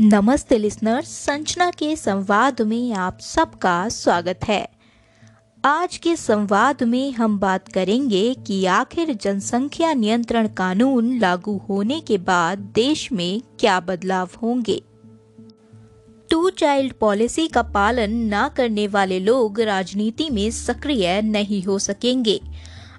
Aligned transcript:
नमस्ते 0.00 0.58
लिसनर्स 0.58 1.08
संचना 1.08 1.70
के 1.70 1.96
संवाद 1.96 2.62
में 2.62 2.92
आप 2.92 3.18
सबका 3.20 3.88
स्वागत 3.88 4.40
है। 4.44 4.68
आज 5.64 5.96
के 5.96 6.16
संवाद 6.16 6.82
में 6.82 7.12
हम 7.12 7.38
बात 7.38 7.68
करेंगे 7.68 8.34
कि 8.34 8.66
आखिर 8.66 9.14
जनसंख्या 9.14 9.92
नियंत्रण 9.94 10.48
कानून 10.48 11.18
लागू 11.18 11.56
होने 11.68 12.00
के 12.00 12.18
बाद 12.18 12.58
देश 12.58 13.12
में 13.12 13.42
क्या 13.60 13.80
बदलाव 13.80 14.30
होंगे। 14.42 14.82
टू 16.30 16.50
चाइल्ड 16.50 16.92
पॉलिसी 16.92 17.48
का 17.48 17.62
पालन 17.62 18.34
न 18.34 18.48
करने 18.56 18.86
वाले 18.86 19.20
लोग 19.20 19.60
राजनीति 19.60 20.30
में 20.30 20.50
सक्रिय 20.50 21.22
नहीं 21.22 21.62
हो 21.62 21.78
सकेंगे। 21.78 22.40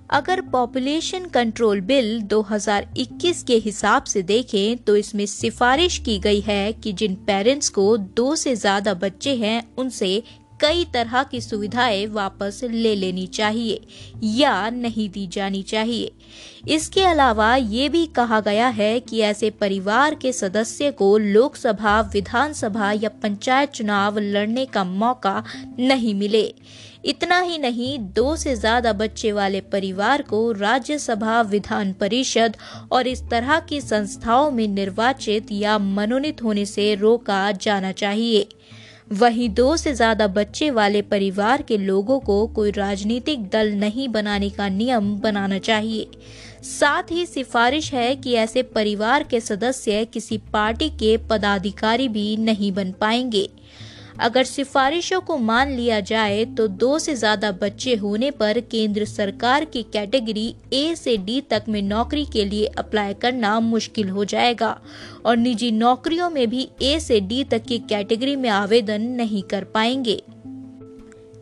अगर 0.09 0.41
पॉपुलेशन 0.41 1.25
कंट्रोल 1.25 1.79
बिल 1.81 2.21
2021 2.23 3.41
के 3.43 3.55
हिसाब 3.55 4.03
से 4.03 4.21
देखें 4.23 4.77
तो 4.77 4.95
इसमें 4.95 5.25
सिफारिश 5.25 5.97
की 5.97 6.17
गई 6.19 6.39
है 6.41 6.73
कि 6.73 6.93
जिन 6.93 7.15
पेरेंट्स 7.27 7.69
को 7.69 7.95
दो 7.97 8.35
से 8.35 8.55
ज़्यादा 8.55 8.93
बच्चे 8.93 9.35
हैं, 9.35 9.61
उनसे 9.77 10.23
कई 10.61 10.85
तरह 10.85 11.23
की 11.23 11.39
सुविधाएँ 11.41 12.05
वापस 12.07 12.59
ले 12.63 12.93
लेनी 12.95 13.25
चाहिए 13.27 13.81
या 14.23 14.69
नहीं 14.69 15.09
दी 15.09 15.25
जानी 15.27 15.61
चाहिए। 15.63 16.11
इसके 16.67 17.01
अलावा 17.01 17.55
ये 17.55 17.89
भी 17.89 18.05
कहा 18.15 18.39
गया 18.39 18.67
है 18.67 18.99
कि 18.99 19.19
ऐसे 19.21 19.49
परिवार 19.51 20.15
के 20.15 20.31
सदस्य 20.33 20.91
को 20.91 21.17
लोकसभा, 21.17 21.99
विधानसभा 22.13 22.91
या 22.91 23.09
पंचायत 23.23 23.71
चुनाव 23.71 24.19
लड़ने 24.19 24.65
का 24.65 24.83
मौका 24.83 25.43
नहीं 25.79 26.15
मिले। 26.15 26.53
इतना 27.05 27.39
ही 27.39 27.57
नहीं, 27.57 27.97
दो 27.99 28.35
से 28.35 28.55
ज़्यादा 28.55 28.93
बच्चे 28.93 29.31
वाले 29.31 29.61
परिवार 29.61 30.21
को 30.21 30.51
राज्यसभा, 30.51 31.41
विधान 31.41 31.93
परिषद 31.93 32.57
और 32.91 33.07
इस 33.07 33.21
तरह 33.31 33.59
की 33.59 33.81
संस्थाओं 33.81 34.49
में 34.51 34.67
निर्वाचित 34.67 35.51
या 35.51 35.77
मनोनीत 35.79 36.43
होने 36.43 36.65
से 36.65 36.93
रोका 36.95 37.51
जाना 37.51 37.91
चाहिए। 37.91 38.47
वहीं 39.13 39.49
दो 39.49 39.75
से 39.77 39.93
ज़्यादा 39.93 40.27
बच्चे 40.27 40.69
वाले 40.71 41.01
परिवार 41.01 41.61
के 41.61 41.77
लोगों 41.77 42.19
को 42.19 42.45
कोई 42.47 42.71
राजनीतिक 42.71 43.47
दल 43.49 43.71
नहीं 43.73 44.07
बनाने 44.09 44.49
का 44.49 44.69
नियम 44.69 45.15
बनाना 45.19 45.57
चाहिए। 45.59 46.07
साथ 46.63 47.11
ही 47.11 47.25
सिफारिश 47.25 47.93
है 47.93 48.15
कि 48.15 48.33
ऐसे 48.35 48.63
परिवार 48.63 49.23
के 49.23 49.39
सदस्य 49.39 50.05
किसी 50.05 50.37
पार्टी 50.53 50.89
के 50.89 51.15
पदाधिकारी 51.29 52.07
भी 52.07 52.35
नहीं 52.37 52.71
बन 52.71 52.91
पाएँगे। 52.91 53.49
अगर 54.19 54.43
सिफारिशों 54.43 55.19
को 55.21 55.37
मान 55.37 55.71
लिया 55.71 55.99
जाए 55.99 56.43
तो 56.47 56.67
दो 56.67 56.97
से 56.99 57.15
ज़्यादा 57.15 57.51
बच्चे 57.51 57.95
होने 57.95 58.29
पर 58.31 58.59
केंद्र 58.61 59.05
सरकार 59.05 59.65
की 59.65 59.83
कैटेगरी 59.83 60.47
ए 60.73 60.95
से 60.95 61.15
डी 61.17 61.39
तक 61.41 61.65
में 61.69 61.81
नौकरी 61.81 62.25
के 62.25 62.45
लिए 62.45 62.65
अप्लाई 62.77 63.13
करना 63.13 63.59
मुश्किल 63.59 64.09
हो 64.09 64.25
जाएगा। 64.25 64.77
और 65.25 65.37
निजी 65.37 65.71
नौकरियों 65.71 66.29
में 66.29 66.47
भी 66.49 66.69
ए 66.81 66.99
से 66.99 67.19
डी 67.19 67.43
तक 67.43 67.65
की 67.65 67.79
कैटेगरी 67.79 68.35
में 68.35 68.49
आवेदन 68.51 69.01
नहीं 69.01 69.43
कर 69.43 69.63
पाएँगे। 69.63 70.21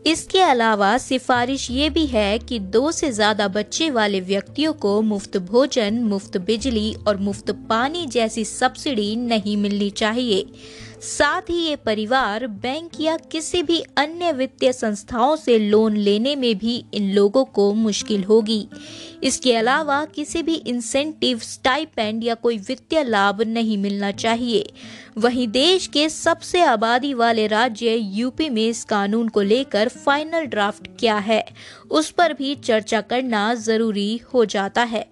इसके 0.06 0.42
अलावा 0.42 0.98
सिफारिश 0.98 1.70
ये 1.72 1.90
भी 1.90 2.06
है 2.06 2.38
कि 2.40 2.58
दो 2.60 2.92
से 2.92 3.12
ज़्यादा 3.12 3.48
बच्चे 3.48 3.90
वाले 3.90 4.20
व्यक्तियों 4.22 4.74
को 4.76 5.02
मुफ़्त 5.02 5.38
भोजन, 5.40 6.04
मुफ़्त 6.04 6.38
बिजली 6.38 6.94
और 7.08 7.18
मुफ़्त 7.18 7.52
पानी 7.70 8.06
जैसी 8.08 8.46
सब्सिडी 8.46 9.16
नहीं 9.16 9.56
मिलनी 9.58 9.90
चाहिए। 9.92 10.46
साथ 11.04 11.50
ही 11.50 11.56
ये 11.60 11.76
परिवार 11.76 12.46
बैंक 12.48 12.92
या 13.02 13.16
किसी 13.32 13.62
भी 13.64 13.80
अन्य 13.98 14.32
वित्तीय 14.32 14.72
संस्थाओं 14.74 15.36
से 15.36 15.58
लोन 15.60 15.96
लेने 15.98 16.36
में 16.36 16.58
भी 16.58 16.76
इन 16.94 17.12
लोगों 17.14 17.44
को 17.46 17.72
मुश्किल 17.74 18.24
होगी। 18.24 18.68
इसके 19.24 19.56
अलावा 19.56 20.04
किसी 20.06 20.44
भी 20.44 20.56
इंसेंटिव 20.56 21.40
स्टाइपेंड 21.40 22.24
या 22.24 22.36
कोई 22.36 22.58
वित्तीय 22.58 23.04
लाभ 23.04 23.42
नहीं 23.42 23.78
मिलना 23.78 24.12
चाहिए। 24.12 24.72
वहीं 25.18 25.48
देश 25.48 25.88
के 25.88 26.08
सबसे 26.10 26.62
आबादी 26.62 27.14
वाले 27.14 27.48
राज्य 27.48 27.96
यूपी 27.96 28.50
में 28.50 28.68
इस 28.68 28.84
कानून 28.84 29.28
को 29.28 29.42
लेकर 29.42 29.90
फाइनल 29.98 30.46
ड्राफ्ट 30.46 30.88
क्या 31.00 31.18
है, 31.18 31.44
उस 31.92 32.12
पर 32.12 32.34
भी 32.34 32.56
चर्चा 32.56 33.02
करना 33.02 33.54
ज़रूरी 33.56 34.18
हो 34.34 34.46
जाता 34.46 34.84
है। 34.84 35.06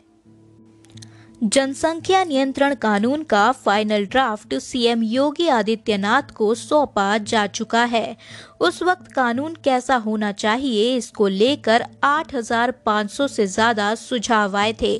जनसंख्या 1.43 2.23
नियंत्रण 2.23 2.73
कानून 2.73 3.23
का 3.23 3.51
final 3.51 4.03
draft 4.05 4.53
CM 4.55 5.03
Yogi 5.03 5.47
Adityanath 5.47 6.31
को 6.35 6.53
सौंपा 6.55 7.17
जा 7.17 7.47
चुका 7.47 7.83
है। 7.83 8.17
उस 8.61 8.81
वक्त 8.83 9.11
कानून 9.11 9.53
कैसा 9.63 9.95
होना 9.97 10.31
चाहिए 10.33 10.95
इसको 10.95 11.27
लेकर 11.27 11.83
8,500 12.05 13.27
से 13.27 13.45
ज़्यादा 13.47 13.93
सुझाव 13.95 14.57
आए 14.57 14.73
थे 14.81 14.93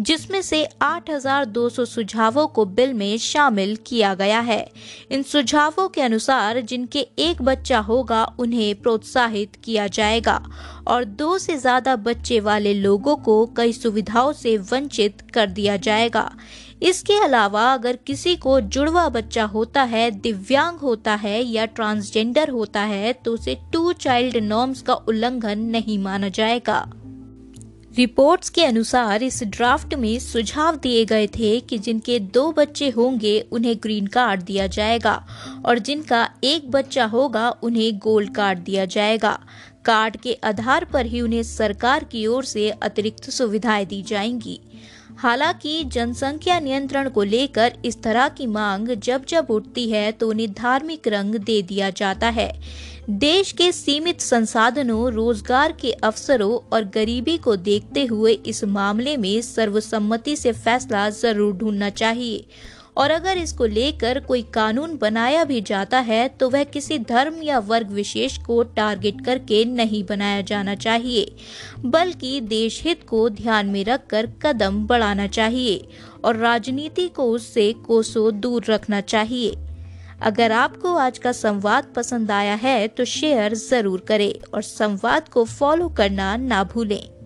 जिसमें 0.00 0.40
से 0.42 0.64
8,200 0.82 1.84
सुझावों 1.86 2.46
को 2.48 2.64
बिल 2.64 2.94
में 2.94 3.16
शामिल 3.18 3.76
किया 3.86 4.14
गया 4.14 4.40
है। 4.40 4.66
इन 5.10 5.22
सुझावों 5.22 5.88
के 5.88 6.02
अनुसार 6.02 6.60
जिनके 6.62 7.06
एक 7.20 7.42
बच्चा 7.42 7.78
होगा 7.80 8.24
उन्हें 8.38 8.74
प्रोत्साहित 8.82 9.56
किया 9.64 9.86
जाएगा 9.88 10.40
और 10.86 11.04
दो 11.04 11.36
से 11.38 11.56
ज़्यादा 11.58 11.96
बच्चे 11.98 12.40
वाले 12.40 12.74
लोगों 12.74 13.16
को 13.18 13.44
कई 13.56 13.72
सुविधाओं 13.72 14.32
से 14.32 14.56
वंचित 14.56 15.22
कर 15.34 15.46
दिया 15.50 15.76
जाएगा। 15.78 16.30
इसके 16.82 17.18
अलावा 17.24 17.72
अगर 17.72 17.96
किसी 17.96 18.34
को 18.36 18.60
जुड़वा 18.60 19.08
बच्चा 19.08 19.44
होता 19.44 19.82
है, 19.82 20.10
दिव्यांग 20.10 20.78
होता 20.78 21.14
है 21.14 21.42
या 21.42 21.66
ट्रांसजेंडर 21.66 22.48
होता 22.48 22.80
है 22.80 23.12
तो 23.12 23.34
उसे 23.34 23.56
टू 23.72 23.92
चाइल्ड 23.92 24.36
नॉर्म्स 24.36 24.82
का 24.82 24.94
उल्लंघन 24.94 25.58
नहीं 25.58 25.98
माना 25.98 26.28
जाएगा। 26.28 26.92
रिपोर्ट्स 27.96 28.48
के 28.48 28.64
अनुसार 28.64 29.22
इस 29.22 29.42
ड्राफ्ट 29.44 29.94
में 29.94 30.18
सुझाव 30.18 30.76
दिए 30.76 31.04
गए 31.04 31.26
थे 31.26 31.60
कि 31.60 31.78
जिनके 31.78 32.18
दो 32.18 32.50
बच्चे 32.52 32.88
होंगे, 32.90 33.40
उन्हें 33.52 33.76
ग्रीन 33.76 34.06
कार्ड 34.06 34.42
दिया 34.42 34.66
जाएगा 34.66 35.26
और 35.64 35.78
जिनका 35.78 36.28
एक 36.44 36.70
बच्चा 36.70 37.04
होगा, 37.04 37.50
उन्हें 37.50 37.98
गोल्ड 37.98 38.34
कार्ड 38.34 38.58
दिया 38.58 38.84
जाएगा। 38.84 39.38
कार्ड 39.84 40.16
के 40.16 40.38
आधार 40.44 40.84
पर 40.84 41.06
ही 41.06 41.20
उन्हें 41.20 41.42
सरकार 41.42 42.04
की 42.04 42.26
ओर 42.26 42.44
से 42.44 42.70
अतिरिक्त 42.70 43.30
सुविधाएँ 43.30 43.86
दी 43.86 44.02
जाएँगी। 44.02 44.60
हालाँकि 45.18 45.82
जनसंख्या 45.84 46.58
नियंत्रण 46.60 47.08
को 47.08 47.22
लेकर 47.22 47.72
इस 47.84 48.02
तरह 48.02 48.28
की 48.28 48.46
मांग 48.46 48.88
जब 48.88 49.24
जब 49.24 49.50
उठती 49.50 49.90
है 49.90 50.10
तो 50.12 50.28
उन्हें 50.28 50.52
धार्मिक 50.52 51.08
रंग 51.08 51.34
दे 51.36 51.60
दिया 51.62 51.90
जाता 51.90 52.28
है। 52.28 52.50
देश 53.10 53.52
के 53.52 53.70
सीमित 53.72 54.20
संसाधनों, 54.20 55.12
रोज़गार 55.12 55.72
के 55.72 55.92
अवसरों 55.92 56.58
और 56.72 56.84
गरीबी 56.84 57.36
को 57.38 57.56
देखते 57.58 58.04
हुए 58.04 58.32
इस 58.46 58.64
मामले 58.66 59.16
में 59.16 59.40
सर्वसम्मति 59.42 60.36
से 60.36 60.52
फैसला 60.54 61.08
ज़रूर 61.10 61.56
ढूंढना 61.56 61.90
चाहिए। 61.92 62.44
और 62.96 63.10
अगर 63.10 63.38
इसको 63.38 63.66
लेकर 63.66 64.18
कोई 64.20 64.42
कानून 64.54 64.96
बनाया 64.96 65.44
भी 65.44 65.60
जाता 65.60 65.98
है 66.00 66.26
तो 66.30 66.48
वह 66.50 66.64
किसी 66.66 66.98
धर्म 67.00 67.42
या 67.42 67.58
वर्ग 67.60 67.90
विशेष 67.90 68.36
को 68.38 68.62
टारगेट 68.76 69.24
करके 69.24 69.64
नहीं 69.64 70.02
बनाया 70.04 70.40
जाना 70.42 70.74
चाहिए, 70.76 71.34
बल्कि 71.86 72.40
देश 72.42 72.82
हित 72.84 73.06
को 73.08 73.28
ध्यान 73.30 73.66
में 73.66 73.84
रखकर 73.84 74.28
कदम 74.42 74.86
बढ़ाना 74.86 75.26
चाहिए 75.28 75.88
और 76.24 76.36
राजनीति 76.36 77.08
को 77.08 77.30
उससे 77.30 77.72
कोसों 77.86 78.40
दूर 78.40 78.64
रखना 78.68 79.00
चाहिए। 79.02 79.56
अगर 80.22 80.52
आपको 80.52 80.94
आज 80.96 81.18
का 81.18 81.32
संवाद 81.32 81.92
पसंद 81.96 82.30
आया 82.30 82.54
है 82.56 82.86
तो 82.88 83.04
शेयर 83.06 83.54
ज़रूर 83.54 84.04
करें 84.08 84.32
और 84.54 84.62
संवाद 84.62 85.28
को 85.28 85.44
फॉलो 85.46 85.88
करना 85.88 86.36
ना 86.38 86.62
भूलें। 86.64 87.21